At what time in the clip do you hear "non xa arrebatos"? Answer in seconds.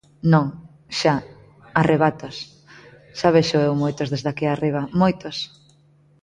0.33-2.35